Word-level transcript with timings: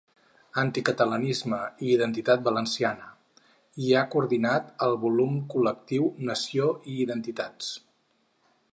Anticatalanisme 0.59 1.59
i 1.87 1.91
identitat 1.95 2.41
valenciana’ 2.47 3.11
i 3.89 3.93
ha 3.99 4.03
coordinat 4.15 4.73
el 4.89 4.99
volum 5.07 5.39
col·lectiu 5.55 6.11
‘Nació 6.31 6.75
i 6.95 7.01
identitats. 7.09 7.71